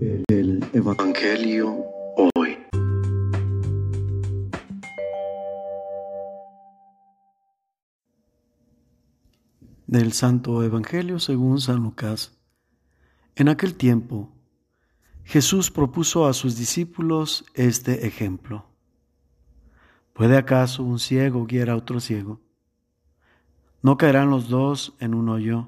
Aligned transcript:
El 0.00 0.64
Evangelio 0.74 1.84
hoy. 2.36 2.56
Del 9.88 10.12
Santo 10.12 10.62
Evangelio 10.62 11.18
según 11.18 11.60
San 11.60 11.82
Lucas. 11.82 12.38
En 13.34 13.48
aquel 13.48 13.74
tiempo, 13.74 14.30
Jesús 15.24 15.72
propuso 15.72 16.28
a 16.28 16.32
sus 16.32 16.56
discípulos 16.56 17.44
este 17.54 18.06
ejemplo. 18.06 18.66
¿Puede 20.12 20.36
acaso 20.36 20.84
un 20.84 21.00
ciego 21.00 21.44
guiar 21.44 21.70
a 21.70 21.76
otro 21.76 21.98
ciego? 21.98 22.40
¿No 23.82 23.96
caerán 23.96 24.30
los 24.30 24.48
dos 24.48 24.94
en 25.00 25.14
un 25.14 25.28
hoyo? 25.28 25.66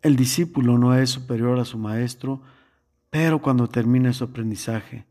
El 0.00 0.16
discípulo 0.16 0.78
no 0.78 0.94
es 0.96 1.10
superior 1.10 1.58
a 1.58 1.66
su 1.66 1.76
maestro, 1.76 2.40
pero 3.10 3.42
cuando 3.42 3.68
termine 3.68 4.12
su 4.12 4.24
aprendizaje, 4.24 5.04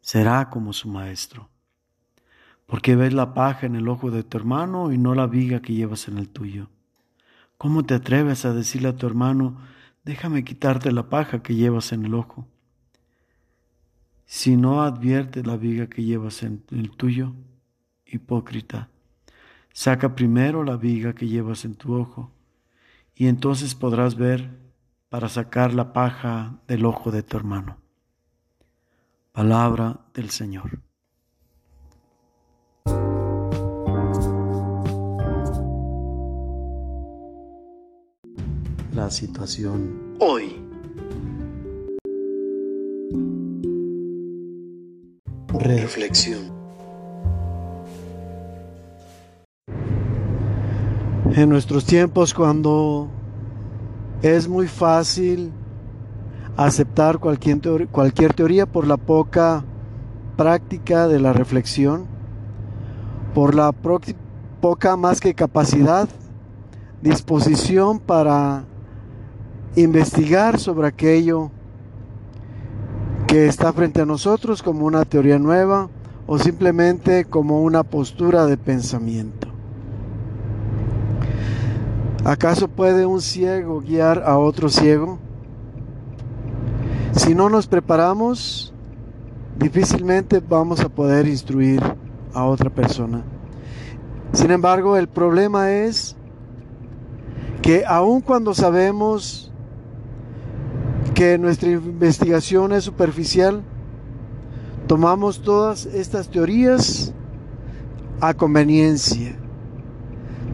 será 0.00 0.50
como 0.50 0.72
su 0.72 0.88
maestro. 0.88 1.48
Porque 2.66 2.94
ves 2.94 3.14
la 3.14 3.32
paja 3.32 3.66
en 3.66 3.74
el 3.74 3.88
ojo 3.88 4.10
de 4.10 4.22
tu 4.22 4.36
hermano 4.36 4.92
y 4.92 4.98
no 4.98 5.14
la 5.14 5.26
viga 5.26 5.60
que 5.60 5.72
llevas 5.72 6.08
en 6.08 6.18
el 6.18 6.28
tuyo. 6.28 6.68
¿Cómo 7.56 7.84
te 7.84 7.94
atreves 7.94 8.44
a 8.44 8.52
decirle 8.52 8.88
a 8.88 8.96
tu 8.96 9.06
hermano, 9.06 9.58
déjame 10.04 10.44
quitarte 10.44 10.92
la 10.92 11.08
paja 11.08 11.42
que 11.42 11.54
llevas 11.54 11.92
en 11.92 12.04
el 12.04 12.14
ojo? 12.14 12.46
Si 14.26 14.56
no 14.56 14.82
adviertes 14.82 15.46
la 15.46 15.56
viga 15.56 15.88
que 15.88 16.04
llevas 16.04 16.42
en 16.42 16.62
el 16.70 16.90
tuyo, 16.90 17.32
hipócrita, 18.04 18.90
saca 19.72 20.14
primero 20.14 20.64
la 20.64 20.76
viga 20.76 21.14
que 21.14 21.26
llevas 21.26 21.64
en 21.64 21.74
tu 21.74 21.94
ojo 21.94 22.30
y 23.14 23.26
entonces 23.26 23.74
podrás 23.74 24.16
ver 24.16 24.50
para 25.08 25.28
sacar 25.28 25.72
la 25.72 25.92
paja 25.92 26.60
del 26.66 26.84
ojo 26.84 27.10
de 27.10 27.22
tu 27.22 27.36
hermano. 27.36 27.78
Palabra 29.32 30.00
del 30.12 30.30
Señor. 30.30 30.82
La 38.92 39.10
situación 39.10 40.16
hoy. 40.18 40.56
Reflexión. 45.48 46.58
En 51.34 51.48
nuestros 51.48 51.84
tiempos 51.84 52.34
cuando 52.34 53.08
es 54.22 54.48
muy 54.48 54.66
fácil 54.66 55.52
aceptar 56.56 57.18
cualquier 57.18 57.60
teoría, 57.60 57.86
cualquier 57.86 58.34
teoría 58.34 58.66
por 58.66 58.86
la 58.86 58.96
poca 58.96 59.64
práctica 60.36 61.06
de 61.06 61.20
la 61.20 61.32
reflexión, 61.32 62.06
por 63.34 63.54
la 63.54 63.72
poca 64.60 64.96
más 64.96 65.20
que 65.20 65.34
capacidad, 65.34 66.08
disposición 67.00 68.00
para 68.00 68.64
investigar 69.76 70.58
sobre 70.58 70.88
aquello 70.88 71.50
que 73.28 73.46
está 73.46 73.72
frente 73.72 74.00
a 74.00 74.06
nosotros 74.06 74.62
como 74.62 74.86
una 74.86 75.04
teoría 75.04 75.38
nueva 75.38 75.90
o 76.26 76.38
simplemente 76.38 77.24
como 77.24 77.62
una 77.62 77.84
postura 77.84 78.46
de 78.46 78.56
pensamiento. 78.56 79.47
¿Acaso 82.24 82.68
puede 82.68 83.06
un 83.06 83.20
ciego 83.20 83.80
guiar 83.80 84.24
a 84.26 84.38
otro 84.38 84.68
ciego? 84.68 85.18
Si 87.12 87.34
no 87.34 87.48
nos 87.48 87.66
preparamos, 87.66 88.74
difícilmente 89.56 90.40
vamos 90.40 90.80
a 90.80 90.88
poder 90.88 91.28
instruir 91.28 91.80
a 92.34 92.44
otra 92.44 92.70
persona. 92.70 93.22
Sin 94.32 94.50
embargo, 94.50 94.96
el 94.96 95.08
problema 95.08 95.70
es 95.70 96.16
que 97.62 97.84
aun 97.86 98.20
cuando 98.20 98.52
sabemos 98.52 99.52
que 101.14 101.38
nuestra 101.38 101.70
investigación 101.70 102.72
es 102.72 102.84
superficial, 102.84 103.62
tomamos 104.86 105.40
todas 105.40 105.86
estas 105.86 106.28
teorías 106.28 107.14
a 108.20 108.34
conveniencia 108.34 109.36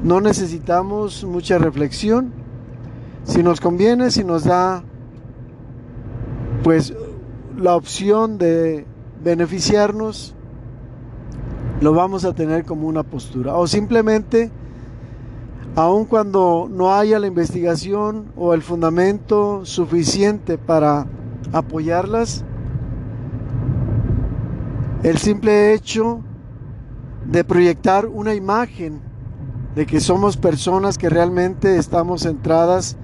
no 0.04 0.20
necesitamos 0.20 1.25
mucha 1.25 1.56
reflexión. 1.56 2.32
Si 3.25 3.42
nos 3.42 3.60
conviene, 3.60 4.10
si 4.10 4.22
nos 4.22 4.44
da 4.44 4.84
pues 6.62 6.94
la 7.56 7.75
opción 7.75 8.37
de 8.37 8.87
beneficiarnos, 9.22 10.34
lo 11.81 11.94
vamos 11.94 12.26
a 12.26 12.34
tener 12.34 12.66
como 12.66 12.87
una 12.87 13.03
postura. 13.03 13.56
O 13.56 13.66
simplemente, 13.66 14.50
aun 15.75 16.04
cuando 16.04 16.69
no 16.70 16.94
haya 16.94 17.19
la 17.19 17.26
investigación 17.26 18.26
o 18.37 18.53
el 18.53 18.60
fundamento 18.60 19.64
suficiente 19.64 20.59
para 20.59 21.06
apoyarlas, 21.53 22.44
el 25.03 25.16
simple 25.16 25.72
hecho 25.72 26.20
de 27.25 27.43
proyectar 27.43 28.06
una 28.06 28.34
imagen 28.34 29.13
de 29.75 29.87
que 29.87 30.01
somos 30.01 30.37
personas 30.37 30.99
que 30.99 31.09
realmente 31.09 31.77
estamos 31.79 32.23
centradas 32.23 32.97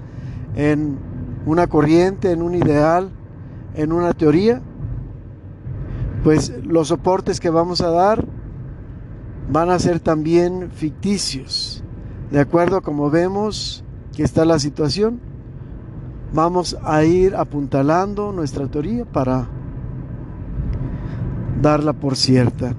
en 0.55 0.97
una 1.45 1.67
corriente, 1.67 2.31
en 2.31 2.41
un 2.41 2.55
ideal, 2.55 3.09
en 3.75 3.91
una 3.91 4.13
teoría, 4.13 4.61
pues 6.23 6.53
los 6.63 6.89
soportes 6.89 7.39
que 7.39 7.49
vamos 7.49 7.81
a 7.81 7.89
dar 7.89 8.25
van 9.51 9.69
a 9.69 9.79
ser 9.79 9.99
también 9.99 10.69
ficticios. 10.71 11.83
De 12.31 12.39
acuerdo 12.39 12.77
a 12.77 12.81
como 12.81 13.09
vemos 13.09 13.83
que 14.15 14.23
está 14.23 14.45
la 14.45 14.59
situación, 14.59 15.19
vamos 16.33 16.77
a 16.83 17.03
ir 17.03 17.35
apuntalando 17.35 18.31
nuestra 18.31 18.67
teoría 18.67 19.03
para 19.03 19.47
darla 21.61 21.93
por 21.93 22.15
cierta. 22.15 22.75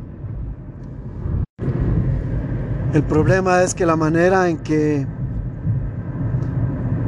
El 2.92 3.04
problema 3.04 3.62
es 3.62 3.74
que 3.74 3.86
la 3.86 3.96
manera 3.96 4.50
en 4.50 4.58
que 4.58 5.06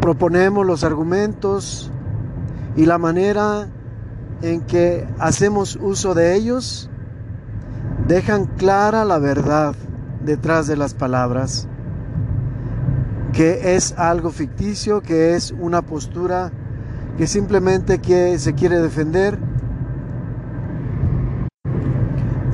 proponemos 0.00 0.64
los 0.64 0.82
argumentos 0.82 1.92
y 2.74 2.86
la 2.86 2.96
manera 2.96 3.68
en 4.40 4.62
que 4.62 5.06
hacemos 5.18 5.76
uso 5.76 6.14
de 6.14 6.36
ellos 6.36 6.88
dejan 8.08 8.46
clara 8.46 9.04
la 9.04 9.18
verdad 9.18 9.74
detrás 10.24 10.66
de 10.66 10.78
las 10.78 10.94
palabras, 10.94 11.68
que 13.34 13.76
es 13.76 13.92
algo 13.98 14.30
ficticio, 14.30 15.02
que 15.02 15.34
es 15.34 15.50
una 15.50 15.82
postura 15.82 16.50
que 17.18 17.26
simplemente 17.26 17.98
que 17.98 18.38
se 18.38 18.54
quiere 18.54 18.80
defender, 18.80 19.38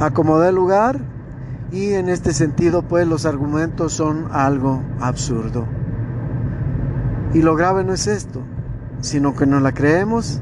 acomodar 0.01 0.53
lugar 0.53 1.19
y 1.72 1.94
en 1.94 2.08
este 2.08 2.32
sentido, 2.32 2.82
pues 2.82 3.06
los 3.06 3.26
argumentos 3.26 3.92
son 3.92 4.28
algo 4.32 4.82
absurdo. 5.00 5.66
Y 7.32 7.42
lo 7.42 7.54
grave 7.54 7.84
no 7.84 7.92
es 7.92 8.06
esto, 8.06 8.42
sino 9.00 9.34
que 9.34 9.47
nos 9.47 9.62
la 9.62 9.72
creemos 9.72 10.41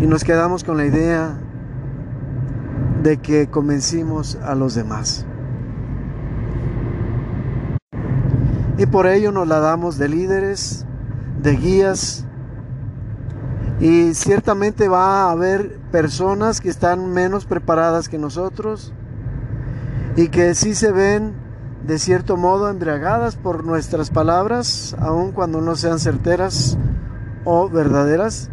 y 0.00 0.06
nos 0.06 0.24
quedamos 0.24 0.62
con 0.62 0.76
la 0.76 0.86
idea 0.86 1.38
de 3.02 3.16
que 3.18 3.48
convencimos 3.48 4.36
a 4.42 4.54
los 4.54 4.74
demás. 4.74 5.26
Y 8.78 8.86
por 8.86 9.06
ello 9.06 9.32
nos 9.32 9.48
la 9.48 9.58
damos 9.58 9.96
de 9.98 10.08
líderes, 10.08 10.86
de 11.42 11.56
guías, 11.56 12.26
y 13.80 14.14
ciertamente 14.14 14.88
va 14.88 15.24
a 15.24 15.30
haber 15.30 15.78
personas 15.90 16.60
que 16.60 16.68
están 16.68 17.12
menos 17.12 17.44
preparadas 17.44 18.08
que 18.08 18.18
nosotros, 18.18 18.92
y 20.16 20.28
que 20.28 20.54
sí 20.54 20.74
se 20.74 20.90
ven 20.92 21.34
de 21.86 21.98
cierto 21.98 22.36
modo 22.36 22.68
embriagadas 22.68 23.36
por 23.36 23.64
nuestras 23.64 24.10
palabras, 24.10 24.96
aun 24.98 25.30
cuando 25.32 25.60
no 25.60 25.76
sean 25.76 25.98
certeras 25.98 26.78
o 27.44 27.68
verdaderas. 27.68 28.50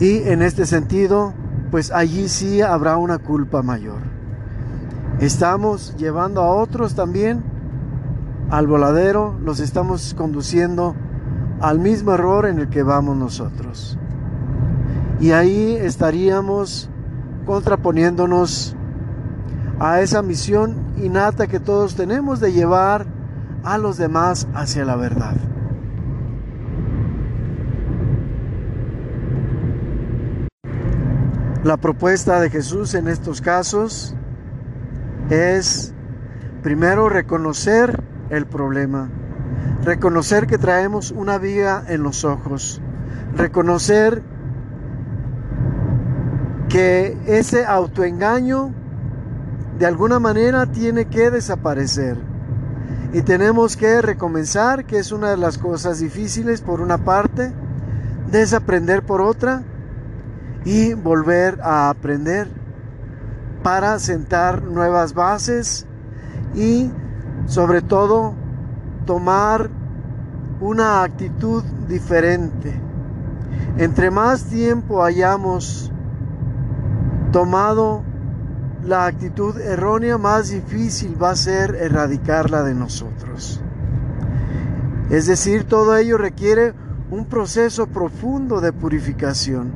Y 0.00 0.28
en 0.28 0.40
este 0.42 0.64
sentido, 0.64 1.34
pues 1.70 1.90
allí 1.90 2.28
sí 2.28 2.62
habrá 2.62 2.96
una 2.96 3.18
culpa 3.18 3.62
mayor. 3.62 4.00
Estamos 5.20 5.96
llevando 5.96 6.42
a 6.42 6.54
otros 6.54 6.94
también 6.94 7.42
al 8.50 8.66
voladero, 8.66 9.36
los 9.42 9.60
estamos 9.60 10.14
conduciendo 10.14 10.94
al 11.60 11.80
mismo 11.80 12.12
error 12.12 12.46
en 12.46 12.60
el 12.60 12.68
que 12.68 12.84
vamos 12.84 13.16
nosotros. 13.16 13.98
Y 15.20 15.32
ahí 15.32 15.76
estaríamos 15.76 16.88
contraponiéndonos 17.44 18.76
a 19.80 20.00
esa 20.00 20.22
misión 20.22 20.92
innata 20.96 21.46
que 21.46 21.60
todos 21.60 21.94
tenemos 21.94 22.40
de 22.40 22.52
llevar 22.52 23.06
a 23.62 23.78
los 23.78 23.96
demás 23.96 24.48
hacia 24.54 24.84
la 24.84 24.96
verdad. 24.96 25.36
La 31.64 31.76
propuesta 31.76 32.40
de 32.40 32.50
Jesús 32.50 32.94
en 32.94 33.08
estos 33.08 33.40
casos 33.40 34.14
es 35.28 35.92
primero 36.62 37.08
reconocer 37.08 38.02
el 38.30 38.46
problema, 38.46 39.10
reconocer 39.84 40.46
que 40.46 40.58
traemos 40.58 41.10
una 41.10 41.38
viga 41.38 41.84
en 41.88 42.02
los 42.02 42.24
ojos, 42.24 42.80
reconocer 43.36 44.22
que 46.68 47.16
ese 47.26 47.64
autoengaño 47.64 48.72
de 49.78 49.86
alguna 49.86 50.18
manera 50.18 50.66
tiene 50.66 51.06
que 51.06 51.30
desaparecer. 51.30 52.18
Y 53.12 53.22
tenemos 53.22 53.76
que 53.76 54.02
recomenzar, 54.02 54.84
que 54.84 54.98
es 54.98 55.12
una 55.12 55.30
de 55.30 55.36
las 55.36 55.56
cosas 55.56 56.00
difíciles 56.00 56.60
por 56.60 56.80
una 56.80 56.98
parte, 56.98 57.52
desaprender 58.30 59.02
por 59.02 59.20
otra 59.20 59.62
y 60.64 60.94
volver 60.94 61.60
a 61.62 61.88
aprender 61.88 62.48
para 63.62 63.98
sentar 63.98 64.62
nuevas 64.62 65.14
bases 65.14 65.86
y 66.54 66.90
sobre 67.46 67.80
todo 67.80 68.34
tomar 69.06 69.70
una 70.60 71.02
actitud 71.02 71.62
diferente. 71.88 72.78
Entre 73.78 74.10
más 74.10 74.44
tiempo 74.44 75.02
hayamos 75.02 75.92
tomado 77.32 78.02
la 78.84 79.06
actitud 79.06 79.58
errónea, 79.60 80.18
más 80.18 80.50
difícil 80.50 81.20
va 81.20 81.30
a 81.30 81.36
ser 81.36 81.74
erradicarla 81.74 82.62
de 82.62 82.74
nosotros. 82.74 83.60
Es 85.10 85.26
decir, 85.26 85.64
todo 85.64 85.96
ello 85.96 86.18
requiere 86.18 86.74
un 87.10 87.24
proceso 87.24 87.86
profundo 87.86 88.60
de 88.60 88.72
purificación. 88.72 89.72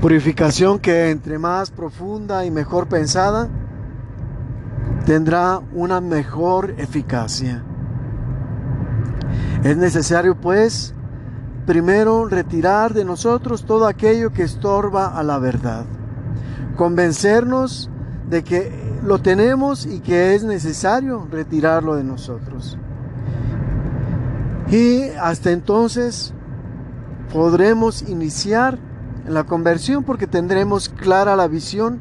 Purificación 0.00 0.78
que 0.78 1.10
entre 1.10 1.38
más 1.38 1.70
profunda 1.70 2.44
y 2.44 2.50
mejor 2.50 2.86
pensada, 2.88 3.48
tendrá 5.06 5.60
una 5.72 6.00
mejor 6.00 6.74
eficacia. 6.78 7.64
Es 9.64 9.76
necesario 9.76 10.38
pues 10.38 10.94
primero 11.66 12.26
retirar 12.26 12.94
de 12.94 13.04
nosotros 13.04 13.64
todo 13.64 13.86
aquello 13.86 14.32
que 14.32 14.42
estorba 14.42 15.18
a 15.18 15.22
la 15.22 15.38
verdad. 15.38 15.84
Convencernos 16.78 17.90
de 18.30 18.44
que 18.44 19.00
lo 19.02 19.18
tenemos 19.18 19.84
y 19.84 19.98
que 19.98 20.36
es 20.36 20.44
necesario 20.44 21.26
retirarlo 21.28 21.96
de 21.96 22.04
nosotros. 22.04 22.78
Y 24.70 25.08
hasta 25.20 25.50
entonces 25.50 26.32
podremos 27.32 28.08
iniciar 28.08 28.78
la 29.26 29.42
conversión 29.42 30.04
porque 30.04 30.28
tendremos 30.28 30.88
clara 30.88 31.34
la 31.34 31.48
visión 31.48 32.00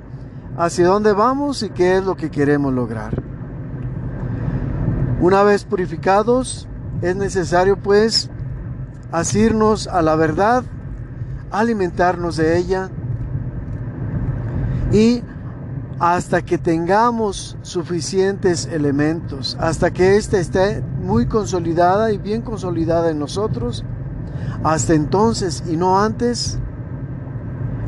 hacia 0.60 0.86
dónde 0.86 1.12
vamos 1.12 1.64
y 1.64 1.72
qué 1.72 1.98
es 1.98 2.04
lo 2.04 2.16
que 2.16 2.30
queremos 2.30 2.72
lograr. 2.72 3.24
Una 5.20 5.42
vez 5.42 5.64
purificados, 5.64 6.68
es 7.02 7.16
necesario 7.16 7.78
pues 7.78 8.30
asirnos 9.12 9.88
a 9.88 10.04
la 10.04 10.16
verdad, 10.16 10.64
alimentarnos 11.50 12.38
de 12.38 12.60
ella 12.60 12.92
y 14.92 15.22
hasta 16.00 16.44
que 16.44 16.58
tengamos 16.58 17.58
suficientes 17.62 18.68
elementos, 18.68 19.58
hasta 19.60 19.92
que 19.92 20.16
ésta 20.18 20.40
esté 20.40 20.82
muy 21.02 21.26
consolidada 21.26 22.12
y 22.12 22.18
bien 22.18 22.42
consolidada 22.42 23.10
en 23.10 23.20
nosotros, 23.20 23.84
hasta 24.64 24.94
entonces 24.94 25.64
y 25.68 25.76
no 25.76 26.00
antes, 26.00 26.60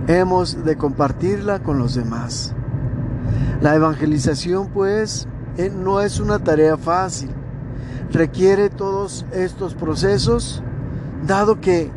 hemos 0.08 0.66
de 0.66 0.76
compartirla 0.76 1.60
con 1.60 1.78
los 1.78 1.94
demás. 1.94 2.54
La 3.62 3.76
evangelización, 3.76 4.70
pues, 4.70 5.28
eh, 5.58 5.70
no 5.70 6.02
es 6.02 6.20
una 6.20 6.40
tarea 6.40 6.78
fácil. 6.78 7.30
Requiere 8.12 8.70
todos 8.70 9.26
estos 9.32 9.76
procesos, 9.76 10.64
dado 11.28 11.62
que 11.62 11.92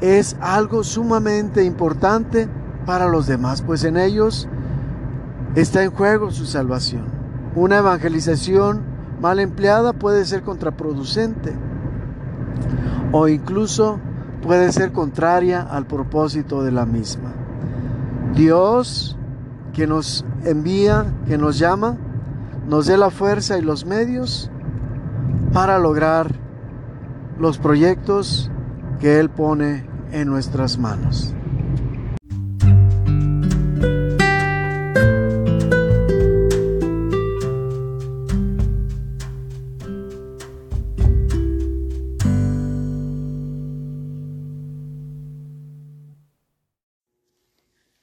es 0.00 0.36
algo 0.40 0.82
sumamente 0.82 1.62
importante 1.62 2.48
para 2.86 3.08
los 3.08 3.26
demás, 3.26 3.62
pues 3.62 3.84
en 3.84 3.96
ellos 3.96 4.48
está 5.54 5.82
en 5.82 5.90
juego 5.90 6.30
su 6.30 6.46
salvación. 6.46 7.04
Una 7.54 7.78
evangelización 7.78 8.82
mal 9.20 9.40
empleada 9.40 9.92
puede 9.92 10.24
ser 10.24 10.42
contraproducente 10.42 11.54
o 13.12 13.28
incluso 13.28 13.98
puede 14.42 14.70
ser 14.72 14.92
contraria 14.92 15.62
al 15.62 15.86
propósito 15.86 16.62
de 16.62 16.72
la 16.72 16.86
misma. 16.86 17.32
Dios 18.34 19.16
que 19.72 19.86
nos 19.86 20.24
envía, 20.44 21.06
que 21.26 21.38
nos 21.38 21.58
llama, 21.58 21.96
nos 22.68 22.86
dé 22.86 22.96
la 22.96 23.10
fuerza 23.10 23.58
y 23.58 23.62
los 23.62 23.84
medios 23.84 24.50
para 25.52 25.78
lograr 25.78 26.34
los 27.38 27.58
proyectos 27.58 28.50
que 29.00 29.18
Él 29.18 29.30
pone 29.30 29.86
en 30.12 30.28
nuestras 30.28 30.78
manos. 30.78 31.34